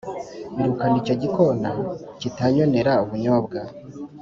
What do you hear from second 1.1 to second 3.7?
gikona kitanyonera ubunyobwa.